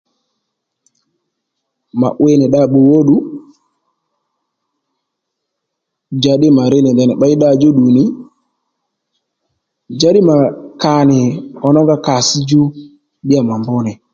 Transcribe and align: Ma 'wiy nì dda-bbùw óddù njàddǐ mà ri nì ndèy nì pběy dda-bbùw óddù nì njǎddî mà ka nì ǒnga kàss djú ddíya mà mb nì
Ma 1.99 2.09
'wiy 2.21 2.35
nì 2.37 2.45
dda-bbùw 2.49 2.89
óddù 2.99 3.15
njàddǐ 6.17 6.47
mà 6.57 6.63
ri 6.71 6.79
nì 6.83 6.89
ndèy 6.93 7.07
nì 7.09 7.15
pběy 7.17 7.35
dda-bbùw 7.37 7.69
óddù 7.71 7.85
nì 7.97 8.03
njǎddî 9.95 10.21
mà 10.29 10.35
ka 10.81 10.93
nì 11.09 11.19
ǒnga 11.67 11.95
kàss 12.05 12.27
djú 12.41 12.61
ddíya 13.21 13.41
mà 13.49 13.55
mb 13.61 13.69
nì 13.87 13.93